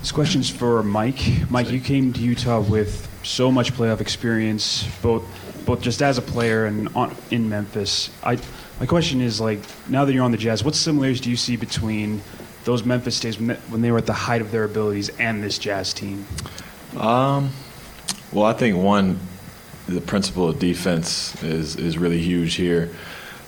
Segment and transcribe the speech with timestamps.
[0.00, 1.50] This question's for Mike.
[1.50, 5.24] Mike, you came to Utah with so much playoff experience, both
[5.68, 8.08] both just as a player and on, in Memphis.
[8.22, 8.38] I,
[8.80, 11.56] my question is like, now that you're on the Jazz, what similarities do you see
[11.56, 12.22] between
[12.64, 15.92] those Memphis days when they, were at the height of their abilities and this Jazz
[15.92, 16.24] team?
[16.96, 17.50] Um,
[18.32, 19.20] well, I think one,
[19.86, 22.90] the principle of defense is is really huge here.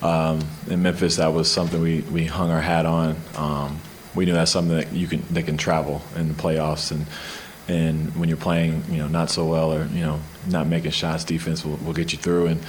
[0.03, 3.17] Um, in Memphis, that was something we, we hung our hat on.
[3.37, 3.81] Um,
[4.15, 7.07] we knew that's something that you can that can travel in the playoffs, and
[7.69, 11.25] and when you're playing, you know, not so well or you know not making shots,
[11.25, 12.47] defense will, will get you through.
[12.47, 12.61] And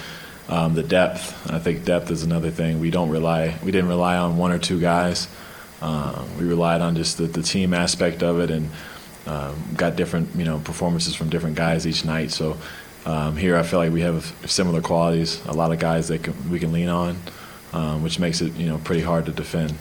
[0.49, 2.79] um, the depth, I think depth is another thing.
[2.79, 5.27] We don't rely, we didn't rely on one or two guys.
[5.81, 8.69] Uh, we relied on just the, the team aspect of it, and
[9.25, 12.31] um, got different, you know, performances from different guys each night.
[12.31, 12.57] So
[13.05, 15.43] um, here, I feel like we have similar qualities.
[15.45, 17.17] A lot of guys that can, we can lean on,
[17.73, 19.73] um, which makes it, you know, pretty hard to defend.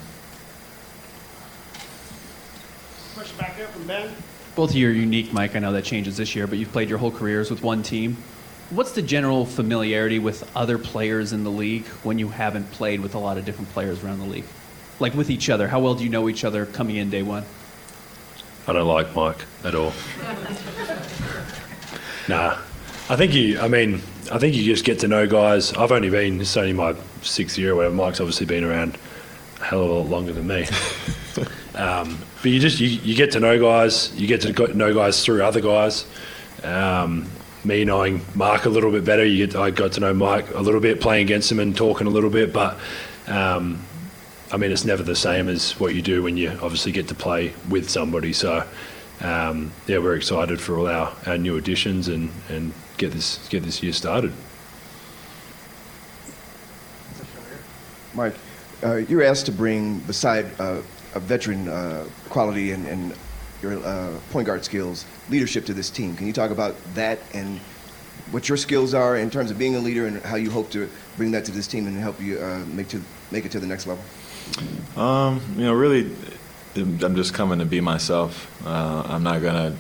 [3.14, 4.14] Question back there from Ben.
[4.56, 5.56] Both of you are unique, Mike.
[5.56, 8.16] I know that changes this year, but you've played your whole careers with one team.
[8.68, 13.14] What's the general familiarity with other players in the league when you haven't played with
[13.14, 14.44] a lot of different players around the league?
[14.98, 17.44] Like with each other, how well do you know each other coming in day one?
[18.68, 19.92] I don't like Mike at all.
[22.28, 22.58] nah,
[23.08, 23.58] I think you.
[23.58, 25.72] I mean, I think you just get to know guys.
[25.72, 26.36] I've only been.
[26.38, 27.94] This is only my sixth year or whatever.
[27.94, 28.98] Mike's obviously been around a
[29.60, 30.66] hell of a lot longer than me.
[31.74, 34.14] um, but you just you, you get to know guys.
[34.14, 36.06] You get to know guys through other guys.
[36.62, 37.28] Um,
[37.64, 39.56] me knowing Mark a little bit better, you get.
[39.56, 42.30] I got to know Mike a little bit, playing against him and talking a little
[42.30, 42.78] bit, but.
[43.26, 43.84] Um,
[44.52, 47.14] I mean, it's never the same as what you do when you obviously get to
[47.14, 48.32] play with somebody.
[48.32, 48.66] So,
[49.20, 53.62] um, yeah, we're excited for all our, our new additions and, and get this get
[53.62, 54.32] this year started.
[58.12, 58.34] Mark,
[58.82, 60.82] uh, you're asked to bring, beside uh,
[61.14, 63.14] a veteran uh, quality and, and
[63.62, 66.16] your uh, point guard skills, leadership to this team.
[66.16, 67.58] Can you talk about that and
[68.30, 70.88] what your skills are in terms of being a leader and how you hope to
[71.16, 73.66] bring that to this team and help you uh, make to make it to the
[73.66, 74.04] next level?
[74.96, 76.14] Um, you know, really,
[76.76, 78.50] I'm just coming to be myself.
[78.64, 79.76] Uh, I'm not gonna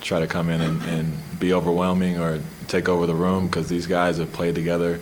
[0.00, 3.86] try to come in and, and be overwhelming or take over the room because these
[3.86, 5.00] guys have played together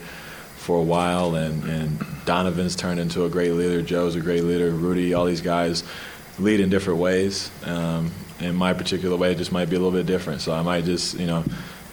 [0.62, 3.82] for a while, and, and Donovan's turned into a great leader.
[3.82, 4.70] Joe's a great leader.
[4.70, 5.82] Rudy, all these guys
[6.38, 7.50] lead in different ways.
[7.64, 10.40] Um, my particular way just might be a little bit different.
[10.40, 11.44] So I might just, you know,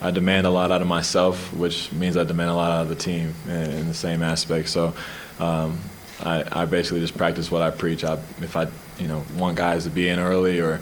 [0.02, 2.90] I demand a lot out of myself, which means I demand a lot out of
[2.90, 4.70] the team in, in the same aspect.
[4.70, 4.94] So
[5.40, 5.80] um,
[6.22, 8.04] I, I basically just practice what I preach.
[8.04, 10.80] I, if I, you know, want guys to be in early or,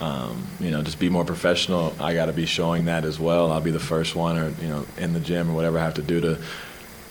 [0.00, 3.52] um, you know, just be more professional, I got to be showing that as well.
[3.52, 5.94] I'll be the first one, or you know, in the gym or whatever I have
[5.94, 6.38] to do to,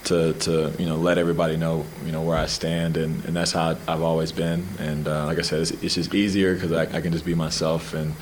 [0.05, 3.51] to, to you know, let everybody know, you know, where I stand, and, and that's
[3.51, 4.65] how I've always been.
[4.79, 7.35] And uh, like I said, it's, it's just easier because I, I can just be
[7.35, 8.13] myself, and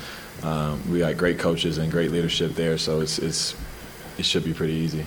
[0.42, 3.56] um, we got great coaches and great leadership there, so it's, it's
[4.18, 5.06] it should be pretty easy.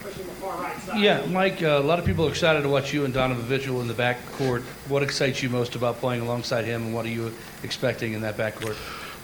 [0.00, 1.00] Question on the far right side.
[1.00, 3.80] Yeah, Mike, uh, a lot of people are excited to watch you and Donovan Mitchell
[3.80, 4.62] in the backcourt.
[4.88, 7.32] What excites you most about playing alongside him, and what are you
[7.62, 8.76] expecting in that backcourt?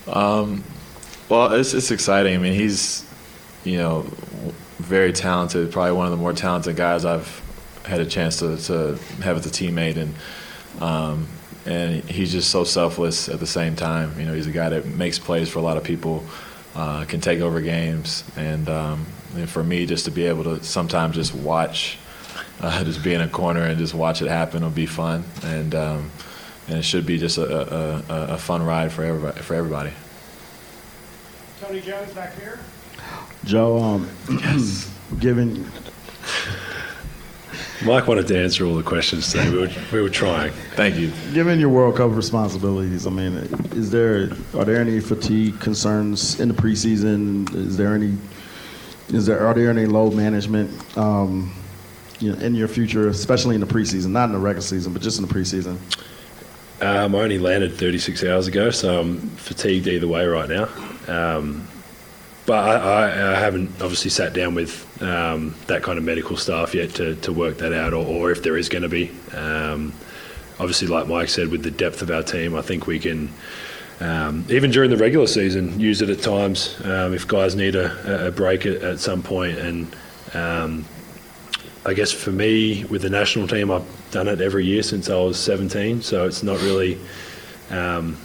[0.07, 0.63] Um,
[1.29, 2.35] well, it's it's exciting.
[2.35, 3.05] I mean, he's
[3.65, 4.07] you know
[4.79, 5.73] very talented.
[5.73, 7.43] Probably one of the more talented guys I've
[7.85, 10.15] had a chance to, to have as a teammate, and
[10.83, 11.29] um,
[11.67, 14.19] and he's just so selfless at the same time.
[14.19, 16.25] You know, he's a guy that makes plays for a lot of people,
[16.75, 20.63] uh, can take over games, and, um, and for me, just to be able to
[20.63, 21.99] sometimes just watch,
[22.61, 25.75] uh, just be in a corner and just watch it happen will be fun, and
[25.75, 26.11] um,
[26.69, 29.39] and it should be just a, a, a, fun ride for everybody.
[29.41, 29.91] For everybody.
[31.61, 32.59] Tony Jones back here.
[33.45, 34.09] Joe, um,
[35.21, 35.67] given
[37.85, 39.51] Mike wanted to answer all the questions today.
[39.51, 40.53] We were, we were trying.
[40.75, 41.13] Thank you.
[41.35, 43.35] given your World Cup responsibilities, I mean,
[43.73, 47.55] is there are there any fatigue concerns in the preseason?
[47.55, 48.17] Is there any
[49.09, 51.53] is there are there any load management um,
[52.21, 55.03] you know, in your future, especially in the preseason, not in the regular season, but
[55.03, 55.77] just in the preseason?
[56.81, 60.69] Um, I only landed 36 hours ago, so I'm fatigued either way right now.
[61.07, 61.69] Um,
[62.47, 66.91] but I, I, haven't obviously sat down with um, that kind of medical staff yet
[66.97, 69.11] to, to work that out, or, or if there is going to be.
[69.35, 69.95] Um,
[70.59, 73.31] obviously, like Mike said, with the depth of our team, I think we can,
[74.01, 78.29] um, even during the regular season, use it at times um, if guys need a,
[78.29, 79.57] a break at, at some point.
[79.59, 79.97] And
[80.35, 80.85] um,
[81.87, 85.17] I guess for me, with the national team, I've done it every year since I
[85.17, 86.99] was 17, so it's not really
[87.71, 88.19] um,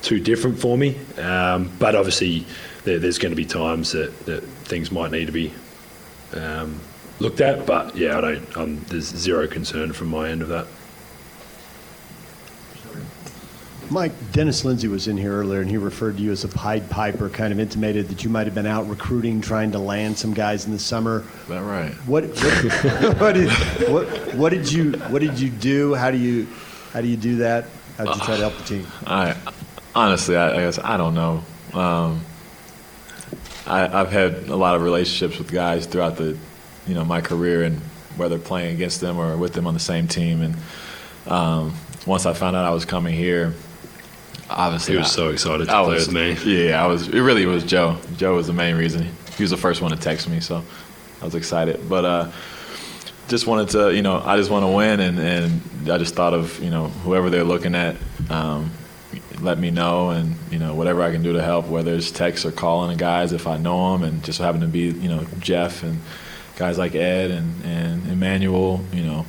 [0.00, 0.96] too different for me.
[1.16, 2.46] But obviously,
[2.88, 5.52] there, there's going to be times that, that things might need to be
[6.32, 6.80] um,
[7.18, 7.66] looked at.
[7.66, 8.56] But yeah, I don't.
[8.56, 10.66] Um, there's zero concern from my end of that.
[13.90, 16.90] Mike, Dennis Lindsey was in here earlier, and he referred to you as a Pied
[16.90, 20.34] Piper, kind of intimated that you might have been out recruiting, trying to land some
[20.34, 21.24] guys in the summer.
[21.42, 21.92] Is that right?
[22.06, 23.50] What what, what, did,
[23.90, 25.94] what what did you what did you do?
[25.94, 26.46] How do you
[26.92, 27.66] how do you do that?
[27.96, 28.86] How did you try to help the team?
[29.06, 29.36] I
[29.94, 31.44] honestly, I, I guess I don't know.
[31.72, 32.20] Um,
[33.66, 36.36] I, I've had a lot of relationships with guys throughout the,
[36.86, 37.76] you know, my career, and
[38.16, 40.42] whether playing against them or with them on the same team.
[40.42, 40.56] And
[41.26, 41.74] um,
[42.06, 43.52] once I found out I was coming here,
[44.50, 46.14] obviously He was I- so excited to I play was, with
[46.44, 46.66] me.
[46.68, 47.08] Yeah, I was.
[47.08, 47.98] It really was Joe.
[48.16, 49.06] Joe was the main reason.
[49.36, 50.64] He was the first one to text me, so
[51.20, 51.88] I was excited.
[51.88, 52.30] But uh,
[53.28, 56.32] just wanted to, you know, I just want to win, and, and I just thought
[56.32, 57.96] of, you know, whoever they're looking at,
[58.30, 58.70] um,
[59.40, 62.44] let me know, and you know, whatever I can do to help, whether it's text
[62.44, 65.26] or calling the guys if I know them, and just happen to be, you know,
[65.38, 66.00] Jeff and
[66.56, 69.26] guys like Ed and, and Emmanuel, you know,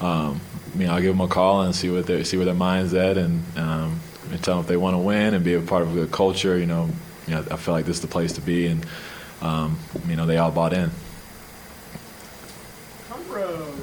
[0.00, 0.40] um,
[0.76, 2.94] you know, I'll give them a call and see what they see where their mind's
[2.94, 5.82] at, and, um, and tell them if they want to win and be a part
[5.82, 6.56] of a good culture.
[6.56, 6.88] You know,
[7.26, 8.86] you know, I feel like this is the place to be, and
[9.42, 9.78] um,
[10.08, 10.90] you know, they all bought in.
[13.08, 13.74] Front row.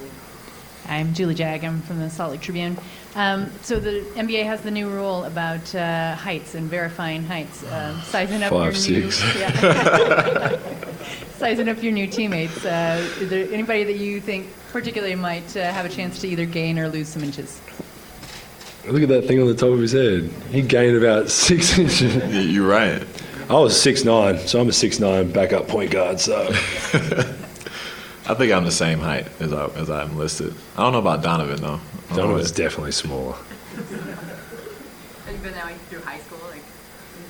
[0.88, 1.64] I'm Julie Jag.
[1.64, 2.78] I'm from the Salt Lake Tribune.
[3.16, 8.00] Um, so the NBA has the new rule about uh, heights and verifying heights, um,
[8.02, 9.36] sizing up Five, your new, six.
[9.40, 10.60] Yeah.
[11.38, 12.66] sizing up your new teammates.
[12.66, 16.46] Uh, is there anybody that you think particularly might uh, have a chance to either
[16.46, 17.62] gain or lose some inches?
[18.88, 20.30] Look at that thing on the top of his head.
[20.50, 22.16] He gained about six inches.
[22.16, 23.06] Yeah, You're right.
[23.50, 26.20] I was six nine, so I'm a six nine backup point guard.
[26.20, 26.52] So
[28.30, 30.54] I think I'm the same height as I as I'm listed.
[30.78, 31.68] I don't know about Donovan though.
[31.68, 33.34] I don't know Donovan's what- definitely smaller.
[33.34, 36.64] Have you been that way through high school, like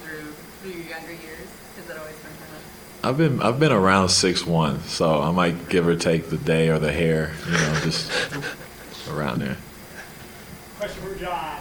[0.04, 1.48] through, through your younger years?
[1.76, 3.06] Has that always been kind of?
[3.06, 6.70] I've been I've been around six one, so I might give or take the day
[6.70, 8.12] or the hair, you know, just
[9.10, 9.58] around there.
[10.80, 11.58] Question for John.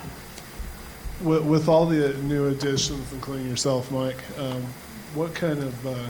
[1.23, 4.63] With, with all the new additions, including yourself, Mike, um,
[5.15, 6.07] what kind of uh,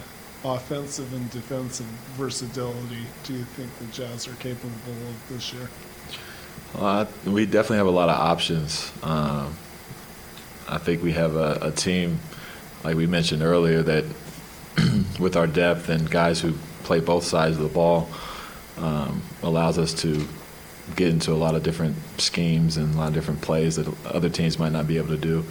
[0.54, 5.69] offensive and defensive versatility do you think the Jazz are capable of this year?
[6.75, 8.93] Uh, we definitely have a lot of options.
[9.02, 9.54] Um,
[10.69, 12.19] I think we have a, a team,
[12.84, 14.04] like we mentioned earlier, that
[15.20, 16.52] with our depth and guys who
[16.82, 18.08] play both sides of the ball,
[18.76, 20.26] um, allows us to
[20.94, 24.28] get into a lot of different schemes and a lot of different plays that other
[24.28, 25.44] teams might not be able to do,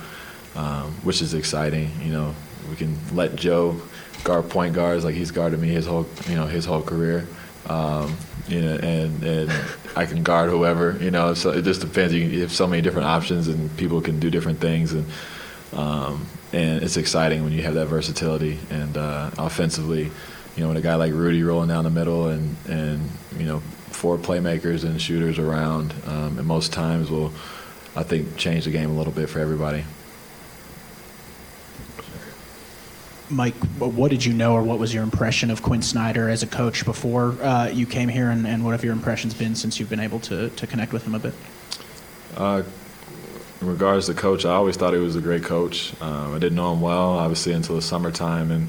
[0.56, 1.92] um, which is exciting.
[2.02, 2.36] You know,
[2.70, 3.80] we can let Joe
[4.24, 7.28] guard point guards like he's guarded me his whole, you know, his whole career.
[7.68, 8.18] Um,
[8.48, 9.52] you know, and and
[9.96, 10.98] I can guard whoever.
[11.02, 12.14] You know, so it just depends.
[12.14, 15.06] You, you have so many different options, and people can do different things, and
[15.74, 18.60] um, and it's exciting when you have that versatility.
[18.70, 20.12] And uh, offensively,
[20.56, 23.60] you know, with a guy like Rudy rolling down the middle, and and you know,
[23.90, 27.32] four playmakers and shooters around, um, and most times will,
[27.96, 29.84] I think, change the game a little bit for everybody.
[33.30, 36.48] Mike, what did you know, or what was your impression of Quin Snyder as a
[36.48, 39.90] coach before uh, you came here, and, and what have your impressions been since you've
[39.90, 41.34] been able to, to connect with him a bit?
[42.38, 42.64] Uh,
[43.62, 46.00] in regards to coach, I always thought he was a great coach.
[46.02, 48.68] Um, I didn't know him well, obviously, until the summertime, and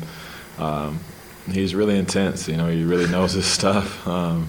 [0.59, 1.01] um,
[1.51, 2.49] he's really intense.
[2.49, 4.07] You know, he really knows his stuff.
[4.07, 4.49] Um,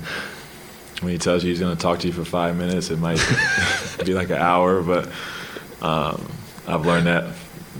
[1.01, 3.19] when he tells you he's going to talk to you for five minutes, it might
[4.05, 5.07] be like an hour, but
[5.81, 6.31] um,
[6.67, 7.33] I've learned that,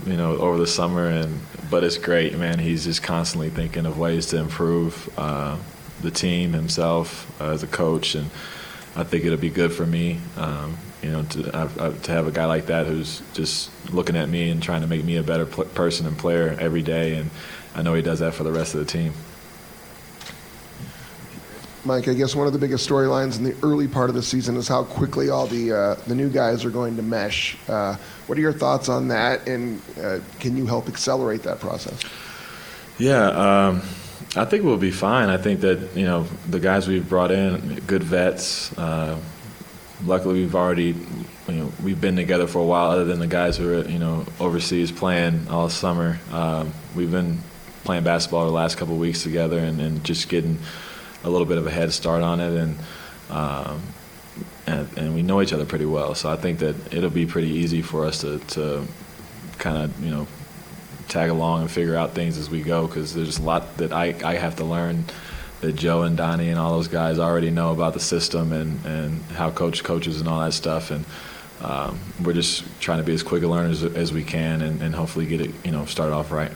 [0.06, 2.58] you know, over the summer, and but it's great, man.
[2.58, 5.56] He's just constantly thinking of ways to improve uh,
[6.00, 8.30] the team, himself uh, as a coach, and
[8.96, 10.20] I think it'll be good for me.
[10.36, 14.16] Um, you know, to I've, I've, to have a guy like that who's just looking
[14.16, 17.14] at me and trying to make me a better pl- person and player every day,
[17.14, 17.30] and
[17.74, 19.12] I know he does that for the rest of the team.
[21.88, 24.56] Mike, I guess one of the biggest storylines in the early part of the season
[24.56, 27.56] is how quickly all the uh, the new guys are going to mesh.
[27.66, 31.98] Uh, what are your thoughts on that, and uh, can you help accelerate that process?
[32.98, 33.82] Yeah, um,
[34.36, 35.30] I think we'll be fine.
[35.30, 38.76] I think that you know the guys we've brought in, good vets.
[38.76, 39.18] Uh,
[40.04, 40.94] luckily, we've already
[41.48, 42.90] you know we've been together for a while.
[42.90, 47.38] Other than the guys who are you know overseas playing all summer, um, we've been
[47.84, 50.58] playing basketball the last couple weeks together and, and just getting
[51.24, 52.76] a little bit of a head start on it and.
[53.30, 53.82] Um,
[54.66, 57.48] and, and we know each other pretty well, so I think that it'll be pretty
[57.48, 58.86] easy for us to, to
[59.58, 60.26] kind of you know
[61.08, 64.14] tag along and figure out things as we go because there's a lot that I,
[64.24, 65.04] I have to learn
[65.60, 69.22] that Joe and Donnie and all those guys already know about the system and, and
[69.32, 71.04] how coach coaches and all that stuff and
[71.60, 74.94] um, we're just trying to be as quick a learners as we can and, and
[74.94, 76.52] hopefully get it you know start off right.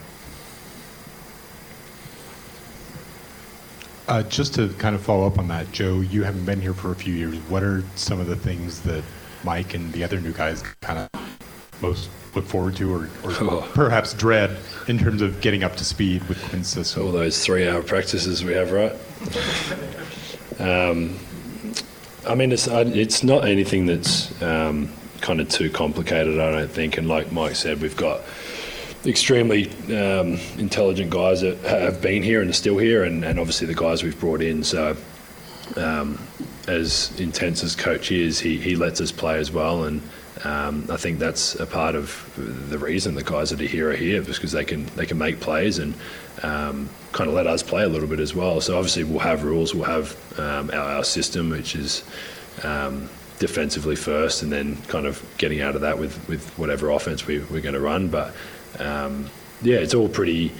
[4.08, 6.90] Uh, just to kind of follow up on that, Joe, you haven't been here for
[6.90, 7.36] a few years.
[7.48, 9.02] What are some of the things that
[9.44, 14.14] Mike and the other new guys kind of most look forward to or, or perhaps
[14.14, 14.56] dread
[14.88, 17.06] in terms of getting up to speed with Quin's system?
[17.06, 18.92] All those three-hour practices we have, right?
[20.60, 21.16] um,
[22.26, 24.90] I mean, it's it's not anything that's um,
[25.20, 26.98] kind of too complicated, I don't think.
[26.98, 28.22] And like Mike said, we've got
[29.06, 33.66] extremely um, intelligent guys that have been here and are still here, and, and obviously
[33.66, 34.62] the guys we've brought in.
[34.62, 34.96] So,
[35.76, 36.18] um,
[36.68, 40.02] as intense as coach is, he, he lets us play as well, and
[40.44, 42.32] um, I think that's a part of
[42.70, 45.40] the reason the guys that are here are here, because they can they can make
[45.40, 45.94] plays and
[46.42, 48.60] um, kind of let us play a little bit as well.
[48.60, 52.02] So obviously we'll have rules, we'll have um, our, our system, which is
[52.64, 57.26] um, defensively first, and then kind of getting out of that with, with whatever offense
[57.26, 58.08] we, we're going to run.
[58.08, 58.34] But
[58.78, 59.28] um,
[59.62, 60.52] yeah, it's all pretty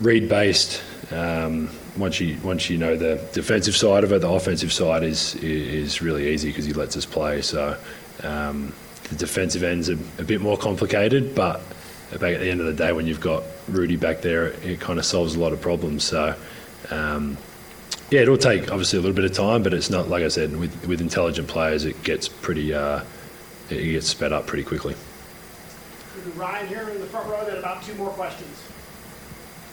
[0.00, 0.82] read based.
[1.10, 5.34] Um, once you once you know the defensive side of it, the offensive side is
[5.36, 7.42] is really easy because he lets us play.
[7.42, 7.76] So
[8.22, 8.72] um,
[9.04, 11.62] the defensive end's a, a bit more complicated, but
[12.12, 14.98] back at the end of the day, when you've got Rudy back there, it kind
[14.98, 16.04] of solves a lot of problems.
[16.04, 16.34] So.
[16.90, 17.36] Um,
[18.10, 20.56] yeah, it'll take obviously a little bit of time, but it's not like I said.
[20.56, 23.02] With with intelligent players, it gets pretty, uh,
[23.68, 24.94] it gets sped up pretty quickly.
[26.36, 28.62] Ryan here in the front row, then about two more questions.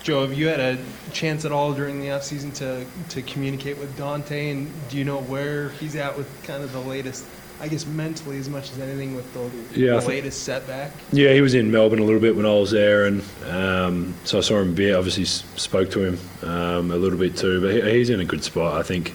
[0.03, 0.77] Joe, have you had a
[1.13, 4.51] chance at all during the offseason to, to communicate with Dante?
[4.51, 7.25] And do you know where he's at with kind of the latest,
[7.59, 10.91] I guess mentally as much as anything with the, Yeah, the thi- latest setback?
[11.11, 14.37] Yeah, he was in Melbourne a little bit when I was there, and um, so
[14.37, 14.93] I saw him a bit.
[14.95, 18.43] Obviously, spoke to him um, a little bit too, but he, he's in a good
[18.43, 18.79] spot.
[18.79, 19.11] I think.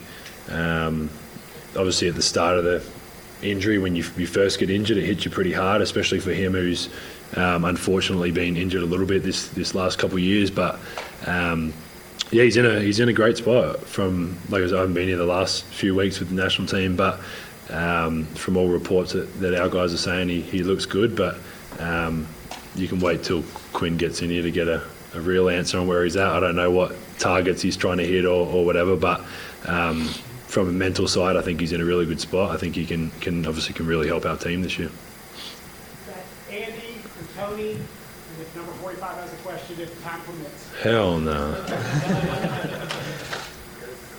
[0.49, 1.09] Um,
[1.77, 2.83] obviously, at the start of the
[3.43, 6.53] injury, when you, you first get injured, it hits you pretty hard, especially for him,
[6.53, 6.89] who's
[7.37, 10.51] um, unfortunately been injured a little bit this this last couple of years.
[10.51, 10.79] But
[11.27, 11.73] um,
[12.31, 13.81] yeah, he's in a he's in a great spot.
[13.81, 16.69] From like I said, I haven't been here the last few weeks with the national
[16.69, 17.21] team, but
[17.71, 21.17] um, from all reports that, that our guys are saying, he, he looks good.
[21.17, 21.39] But
[21.79, 22.27] um,
[22.75, 23.43] you can wait till
[23.73, 24.83] Quin gets in here to get a,
[25.15, 26.29] a real answer on where he's at.
[26.29, 29.25] I don't know what targets he's trying to hit or, or whatever, but
[29.67, 30.09] um,
[30.51, 32.51] from a mental side, I think he's in a really good spot.
[32.51, 34.91] I think he can can obviously can really help our team this year.
[36.51, 37.81] Andy and Tony, and
[38.41, 40.69] if number 45 has a question, if time permits.
[40.83, 41.65] Hell no.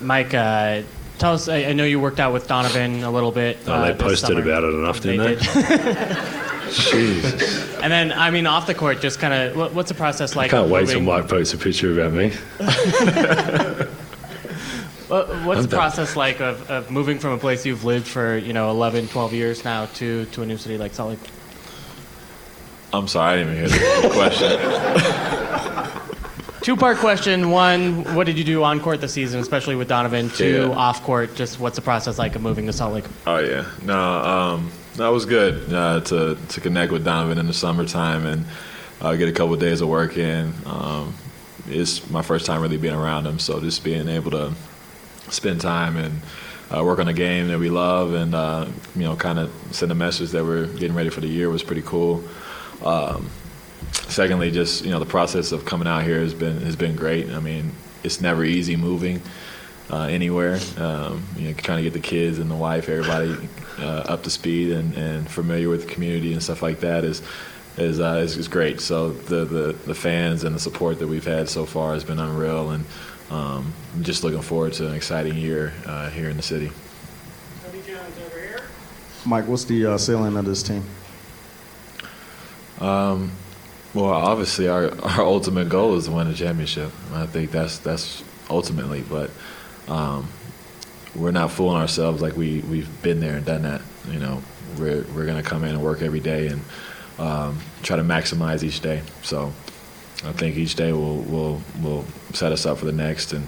[0.00, 0.82] Mike, uh,
[1.18, 1.48] tell us.
[1.48, 3.58] I, I know you worked out with Donovan a little bit.
[3.66, 4.40] Oh, uh, they posted summer.
[4.40, 5.34] about it enough, didn't they?
[5.34, 5.42] did.
[6.72, 7.82] Jeez.
[7.82, 10.54] And then, I mean, off the court, just kind of, what, what's the process like?
[10.54, 12.32] I can't of wait till Mike posts a picture about me.
[15.12, 18.36] What- What's I'm the process like of, of moving from a place you've lived for,
[18.38, 21.18] you know, 11, 12 years now to, to a new city like Salt Lake?
[22.94, 24.58] I'm sorry, I didn't even hear the question.
[26.62, 27.50] Two part question.
[27.50, 30.30] One, what did you do on court this season, especially with Donovan?
[30.30, 30.76] Two, Yeah.
[30.76, 33.04] off court, just what's the process like of moving to Salt Lake?
[33.26, 37.52] Oh yeah, no, um, that was good uh, to to connect with Donovan in the
[37.52, 38.44] summertime and
[39.00, 40.54] uh, get a couple of days of work in.
[40.64, 41.14] Um,
[41.68, 44.52] it's my first time really being around him, so just being able to
[45.32, 46.20] spend time and
[46.74, 49.92] uh, work on a game that we love, and uh, you know, kind of send
[49.92, 52.24] a message that we're getting ready for the year was pretty cool.
[52.84, 53.28] Um,
[53.92, 57.30] secondly, just you know, the process of coming out here has been has been great.
[57.30, 57.72] I mean,
[58.02, 59.20] it's never easy moving
[59.90, 60.58] uh, anywhere.
[60.78, 63.48] Um, you know, trying to get the kids and the wife, everybody
[63.78, 67.22] uh, up to speed and, and familiar with the community and stuff like that is
[67.76, 68.80] is, uh, is is great.
[68.80, 72.18] So the, the the fans and the support that we've had so far has been
[72.18, 72.84] unreal, and
[73.32, 76.70] um, I'm just looking forward to an exciting year uh, here in the city.
[77.64, 78.60] Tony Jones over here.
[79.24, 80.84] Mike, what's the uh, ceiling of this team?
[82.78, 83.32] Um,
[83.94, 86.90] well, obviously, our, our ultimate goal is to win a championship.
[87.14, 89.30] I think that's that's ultimately, but
[89.88, 90.28] um,
[91.14, 93.80] we're not fooling ourselves like we we've been there and done that.
[94.10, 94.42] You know,
[94.78, 96.60] we're we're gonna come in and work every day and
[97.18, 99.00] um, try to maximize each day.
[99.22, 99.54] So
[100.24, 103.46] I think each day will will will set us up for the next, and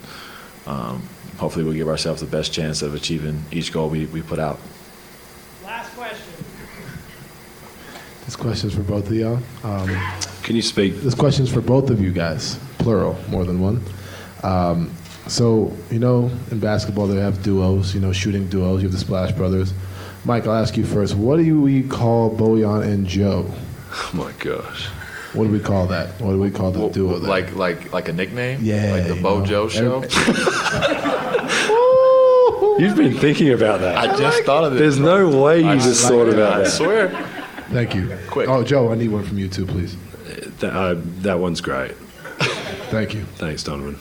[0.66, 1.02] um,
[1.38, 4.58] hopefully we'll give ourselves the best chance of achieving each goal we, we put out.
[5.64, 6.34] Last question.
[8.24, 9.38] This question's for both of y'all.
[9.62, 9.88] Um,
[10.42, 10.96] Can you speak?
[10.96, 13.82] This question's for both of you guys, plural, more than one.
[14.42, 14.90] Um,
[15.26, 18.82] so, you know, in basketball, they have duos, you know, shooting duos.
[18.82, 19.72] You have the Splash Brothers.
[20.24, 21.14] Mike, I'll ask you first.
[21.14, 23.50] What do we call Bojan and Joe?
[23.96, 24.88] Oh my gosh.
[25.34, 26.08] What do we call that?
[26.20, 27.28] What do we call the duo there?
[27.28, 28.60] Like like like a nickname?
[28.62, 30.02] Yeah, Like the you Bo know, Joe show?
[32.78, 33.96] You've been thinking about that.
[33.96, 34.78] I just thought of it.
[34.78, 36.34] There's no way you I just like thought it.
[36.34, 36.66] about it.
[36.66, 37.08] I swear.
[37.70, 38.18] Thank you.
[38.30, 38.48] Quick.
[38.48, 39.96] Oh, Joe, I need one from you too, please.
[40.58, 41.92] That, uh, that one's great.
[42.90, 43.22] Thank you.
[43.36, 43.98] Thanks, Donovan.